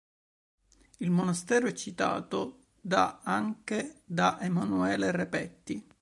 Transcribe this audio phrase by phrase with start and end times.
[0.97, 5.87] Il monastero è citato dà anche da Emanuele Repetti.